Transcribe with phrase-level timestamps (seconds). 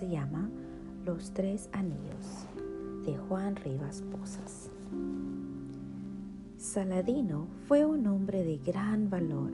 [0.00, 0.48] se llama
[1.04, 2.46] Los Tres Anillos
[3.04, 4.70] de Juan Rivas Posas.
[6.56, 9.50] Saladino fue un hombre de gran valor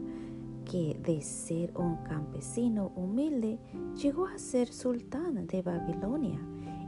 [0.64, 3.58] que de ser un campesino humilde
[4.00, 6.38] llegó a ser sultán de Babilonia.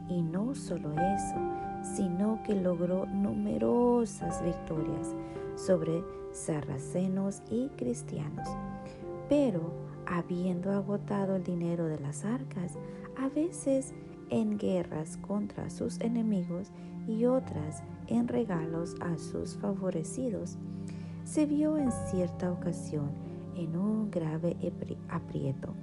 [0.09, 5.16] Y no solo eso, sino que logró numerosas victorias
[5.56, 8.46] sobre sarracenos y cristianos.
[9.29, 12.79] Pero, habiendo agotado el dinero de las arcas,
[13.17, 13.93] a veces
[14.31, 16.72] en guerras contra sus enemigos
[17.07, 20.57] y otras en regalos a sus favorecidos,
[21.25, 23.11] se vio en cierta ocasión
[23.54, 24.57] en un grave
[25.11, 25.75] aprieto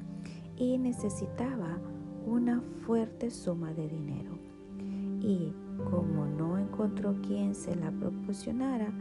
[0.57, 1.77] y necesitaba
[2.26, 4.39] una fuerte suma de dinero.
[5.21, 5.53] Y
[5.91, 8.91] como no encontró quien se la proporcionara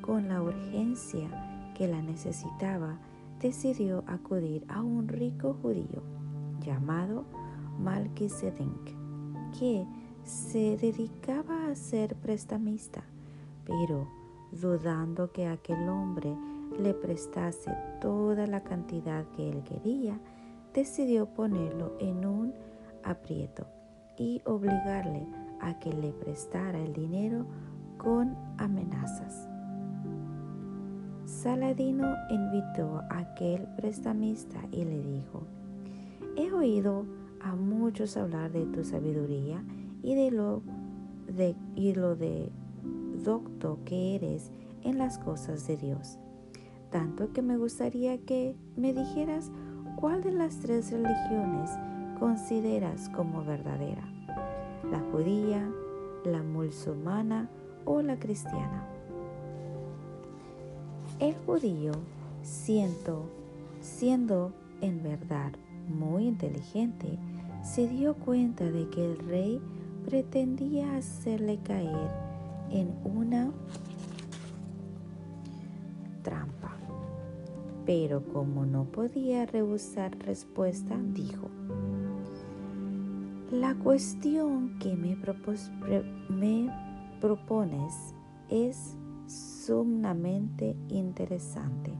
[0.00, 2.98] con la urgencia que la necesitaba,
[3.40, 6.02] decidió acudir a un rico judío
[6.60, 7.24] llamado
[7.78, 8.96] Malquisedec,
[9.58, 9.86] que
[10.24, 13.02] se dedicaba a ser prestamista,
[13.64, 14.06] pero
[14.52, 16.36] dudando que aquel hombre
[16.78, 20.20] le prestase toda la cantidad que él quería,
[20.74, 22.54] decidió ponerlo en un
[23.02, 23.66] aprieto
[24.16, 25.26] y obligarle
[25.60, 27.46] a que le prestara el dinero
[27.96, 29.49] con amenazas.
[31.42, 35.42] Saladino invitó a aquel prestamista y le dijo,
[36.36, 37.04] he oído
[37.40, 39.62] a muchos hablar de tu sabiduría
[40.02, 40.62] y de lo
[41.26, 42.50] de, y lo de
[43.24, 44.50] docto que eres
[44.82, 46.18] en las cosas de Dios
[46.90, 49.50] tanto que me gustaría que me dijeras
[49.96, 51.70] cuál de las tres religiones
[52.18, 54.02] consideras como verdadera,
[54.90, 55.70] la judía,
[56.24, 57.48] la musulmana
[57.84, 58.86] o la cristiana.
[61.20, 61.92] El judío,
[62.42, 63.26] siento,
[63.82, 65.52] siendo en verdad
[65.86, 67.18] muy inteligente,
[67.62, 69.60] se dio cuenta de que el rey
[70.06, 72.08] pretendía hacerle caer
[72.70, 73.50] en una
[76.22, 76.78] trampa.
[77.84, 81.50] Pero como no podía rehusar respuesta, dijo,
[83.50, 85.18] la cuestión que me,
[86.30, 86.70] me
[87.20, 88.14] propones
[88.48, 88.96] es
[89.70, 91.92] sumamente interesante.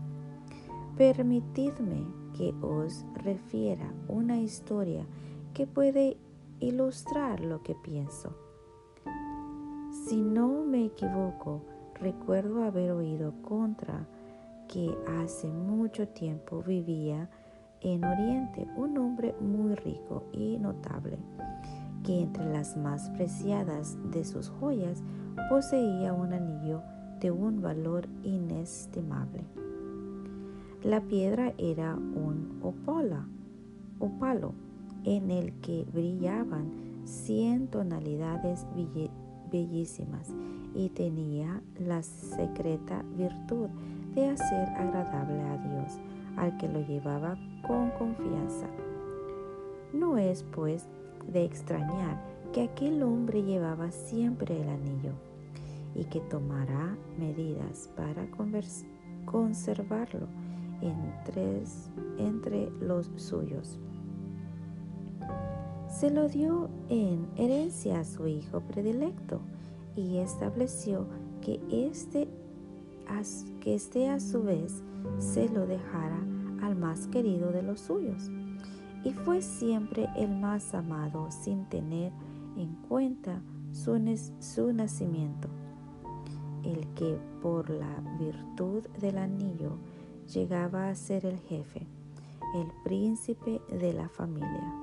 [0.97, 2.04] Permitidme
[2.36, 5.06] que os refiera una historia
[5.54, 6.16] que puede
[6.59, 8.34] ilustrar lo que pienso.
[10.04, 11.62] Si no me equivoco,
[11.94, 14.04] recuerdo haber oído contra
[14.66, 14.92] que
[15.22, 17.30] hace mucho tiempo vivía
[17.82, 21.19] en Oriente un hombre muy rico y notable,
[22.03, 25.04] que entre las más preciadas de sus joyas
[25.48, 26.82] poseía un anillo
[27.20, 29.44] de un valor inestimable.
[30.82, 33.26] La piedra era un opala,
[33.98, 34.54] opalo
[35.04, 36.70] en el que brillaban
[37.04, 38.66] cien tonalidades
[39.50, 40.28] bellísimas
[40.75, 43.69] y tenía la secreta virtud
[44.14, 45.98] de hacer agradable a Dios
[46.36, 47.36] al que lo llevaba
[47.66, 48.66] con confianza.
[49.92, 50.88] No es, pues,
[51.30, 52.22] de extrañar
[52.53, 55.29] que aquel hombre llevaba siempre el anillo
[55.94, 58.26] y que tomará medidas para
[59.24, 60.26] conservarlo
[60.80, 63.78] entre, los suyos.
[65.88, 69.40] Se lo dio en herencia a su hijo predilecto
[69.96, 71.06] y estableció
[71.40, 72.28] que este
[73.60, 74.84] que éste a su vez
[75.18, 76.20] se lo dejara
[76.62, 78.30] al más querido de los suyos.
[79.04, 82.12] Y fue siempre el más amado sin tener
[82.56, 83.42] en cuenta
[83.72, 85.48] su nacimiento,
[86.65, 89.78] el que por la virtud del anillo
[90.32, 91.87] llegaba a ser el jefe,
[92.54, 94.75] el príncipe de la familia.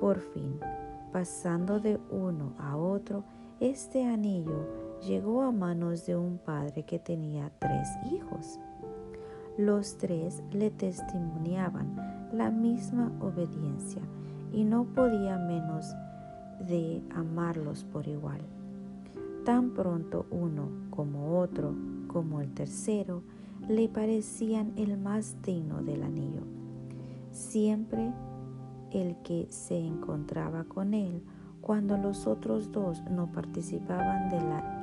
[0.00, 0.58] Por fin,
[1.12, 3.24] pasando de uno a otro,
[3.60, 4.66] este anillo
[5.06, 8.58] llegó a manos de un padre que tenía tres hijos.
[9.56, 14.02] Los tres le testimoniaban la misma obediencia
[14.52, 15.94] y no podía menos
[16.60, 18.40] de amarlos por igual.
[19.44, 21.74] Tan pronto uno como otro,
[22.06, 23.22] como el tercero,
[23.68, 26.42] le parecían el más digno del anillo.
[27.30, 28.12] Siempre
[28.90, 31.22] el que se encontraba con él
[31.60, 34.74] cuando los otros dos no participaban de la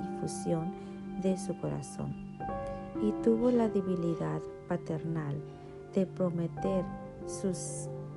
[1.21, 2.13] de su corazón
[3.01, 5.35] y tuvo la debilidad paternal
[5.95, 6.85] de prometer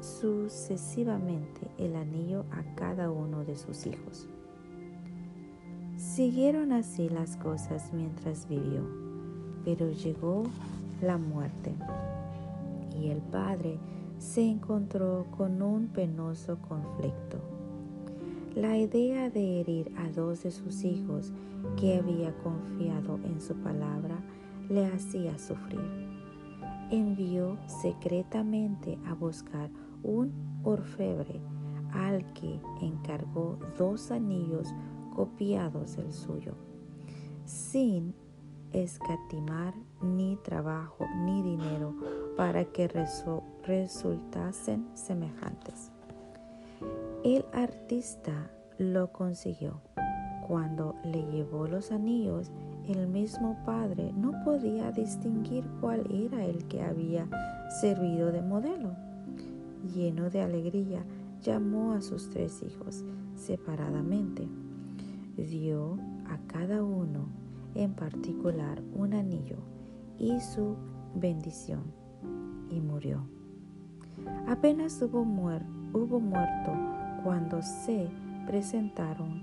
[0.01, 4.29] sucesivamente el anillo a cada uno de sus hijos.
[6.15, 8.83] Siguieron así las cosas mientras vivió,
[9.65, 10.45] pero llegó
[11.03, 11.75] la muerte
[12.97, 13.81] y el padre
[14.19, 17.39] se encontró con un penoso conflicto.
[18.55, 21.33] La idea de herir a dos de sus hijos
[21.77, 24.15] que había confiado en su palabra
[24.69, 25.81] le hacía sufrir.
[26.93, 29.69] Envió secretamente a buscar
[30.05, 30.33] un
[30.63, 31.41] orfebre
[31.91, 34.69] al que encargó dos anillos
[35.15, 36.53] copiados del suyo,
[37.45, 38.15] sin
[38.73, 41.95] escatimar ni trabajo ni dinero
[42.37, 42.89] para que
[43.67, 45.91] resultasen semejantes.
[47.23, 49.81] El artista lo consiguió.
[50.47, 52.51] Cuando le llevó los anillos,
[52.87, 57.27] el mismo padre no podía distinguir cuál era el que había
[57.81, 58.95] servido de modelo.
[59.95, 61.03] Lleno de alegría,
[61.41, 64.49] llamó a sus tres hijos separadamente.
[65.37, 65.99] Dio
[66.29, 67.29] a cada uno
[67.75, 69.59] en particular un anillo
[70.19, 70.77] y su
[71.15, 71.83] bendición
[72.71, 73.27] y murió.
[74.47, 76.73] Apenas hubo, hubo muerto
[77.23, 78.09] cuando se
[78.47, 79.43] presentaron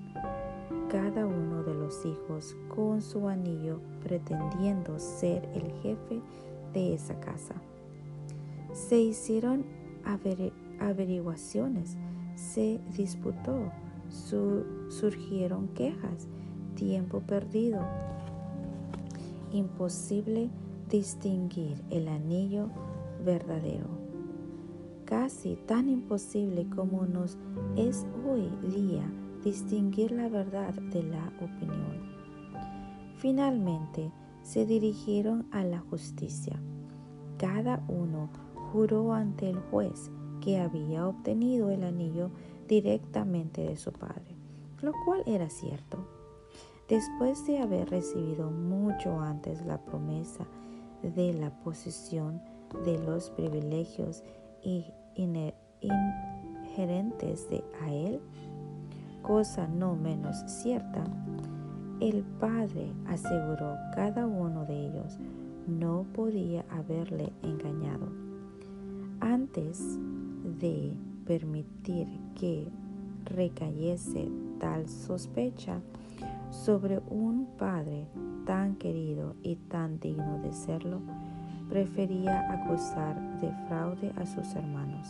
[0.89, 6.21] cada uno de los hijos con su anillo pretendiendo ser el jefe
[6.73, 7.55] de esa casa.
[8.73, 9.65] Se hicieron
[10.79, 11.97] averiguaciones,
[12.35, 13.71] se disputó,
[14.11, 16.27] surgieron quejas,
[16.75, 17.81] tiempo perdido.
[19.51, 20.49] Imposible
[20.89, 22.69] distinguir el anillo
[23.23, 24.01] verdadero
[25.11, 27.37] casi tan imposible como nos
[27.75, 29.03] es hoy día
[29.43, 31.99] distinguir la verdad de la opinión.
[33.17, 34.09] Finalmente
[34.41, 36.61] se dirigieron a la justicia.
[37.37, 38.29] Cada uno
[38.71, 40.09] juró ante el juez
[40.39, 42.31] que había obtenido el anillo
[42.71, 44.33] directamente de su padre,
[44.81, 45.97] lo cual era cierto.
[46.87, 50.45] Después de haber recibido mucho antes la promesa
[51.03, 52.41] de la posición
[52.85, 54.23] de los privilegios
[54.63, 55.53] inherentes
[57.49, 58.21] de a él,
[59.21, 61.03] cosa no menos cierta,
[61.99, 65.19] el padre aseguró cada uno de ellos
[65.67, 68.07] no podía haberle engañado.
[69.19, 69.99] Antes
[70.57, 70.95] de
[71.25, 72.67] permitir que
[73.25, 74.29] recayese
[74.59, 75.81] tal sospecha
[76.49, 78.07] sobre un padre
[78.45, 80.99] tan querido y tan digno de serlo,
[81.69, 85.07] prefería acusar de fraude a sus hermanos,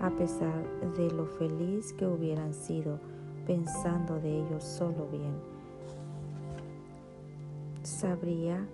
[0.00, 0.64] a pesar
[0.96, 2.98] de lo feliz que hubieran sido
[3.46, 5.34] pensando de ellos solo bien.
[7.82, 8.66] Sabría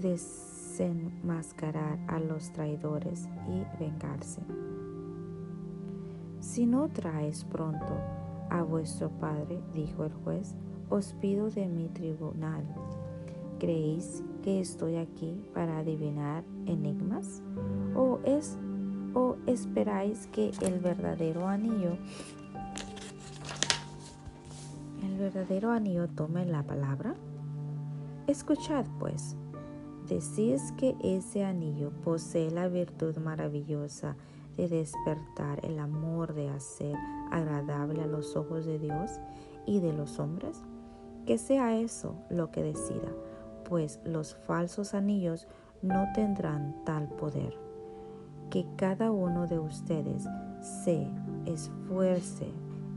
[0.00, 4.42] desenmascarar a los traidores y vengarse.
[6.56, 8.00] Si no traes pronto
[8.48, 10.54] a vuestro padre, dijo el juez,
[10.88, 12.64] os pido de mi tribunal
[13.58, 17.42] ¿Creéis que estoy aquí para adivinar enigmas?
[17.94, 18.56] ¿O es
[19.12, 21.98] o esperáis que el verdadero anillo
[25.02, 27.16] el verdadero anillo tome la palabra?
[28.28, 29.36] Escuchad pues,
[30.08, 34.16] decís que ese anillo posee la virtud maravillosa
[34.56, 36.96] de despertar el amor de hacer
[37.30, 39.20] agradable a los ojos de Dios
[39.66, 40.62] y de los hombres.
[41.26, 43.10] Que sea eso lo que decida
[43.68, 45.46] pues los falsos anillos
[45.82, 47.54] no tendrán tal poder.
[48.50, 50.26] Que cada uno de ustedes
[50.60, 51.08] se
[51.46, 52.46] esfuerce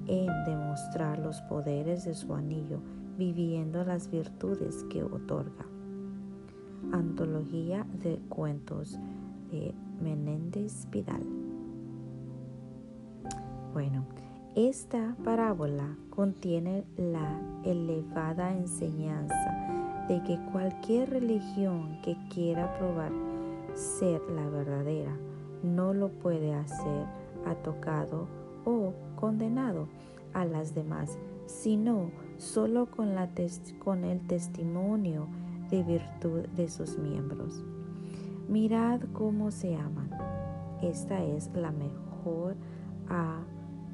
[0.07, 2.79] en demostrar los poderes de su anillo,
[3.17, 5.65] viviendo las virtudes que otorga.
[6.91, 8.97] Antología de cuentos
[9.51, 11.48] de Menéndez Pidal.
[13.73, 14.03] Bueno,
[14.55, 23.11] esta parábola contiene la elevada enseñanza de que cualquier religión que quiera probar
[23.75, 25.15] ser la verdadera
[25.61, 27.05] no lo puede hacer
[27.45, 28.27] atocado
[28.65, 29.87] o condenado
[30.33, 33.15] a las demás, sino solo con,
[33.77, 35.27] con el testimonio
[35.69, 37.63] de virtud de sus miembros.
[38.47, 40.09] Mirad cómo se aman.
[40.81, 42.55] Esta es la mejor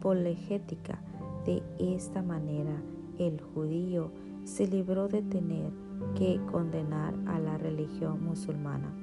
[0.05, 0.99] apologética.
[1.45, 2.79] De esta manera
[3.17, 4.11] el judío
[4.43, 5.71] se libró de tener
[6.15, 8.93] que condenar a la religión musulmana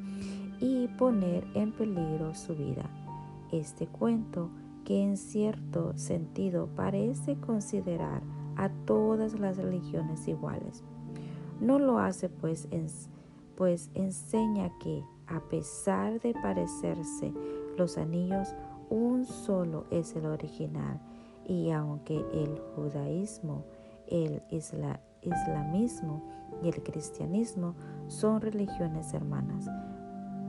[0.61, 2.89] y poner en peligro su vida.
[3.51, 4.49] Este cuento,
[4.85, 8.23] que en cierto sentido parece considerar
[8.57, 10.85] a todas las religiones iguales,
[11.61, 12.69] no lo hace pues,
[13.57, 17.33] pues enseña que, a pesar de parecerse
[17.77, 18.55] los anillos,
[18.93, 21.01] un solo es el original
[21.49, 23.65] y aunque el judaísmo,
[24.07, 26.23] el islamismo
[26.63, 27.75] y el cristianismo
[28.09, 29.67] son religiones hermanas.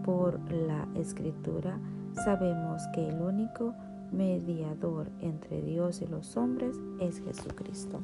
[0.03, 1.79] Por la escritura
[2.25, 3.73] sabemos que el único
[4.11, 8.01] mediador entre Dios y los hombres es Jesucristo.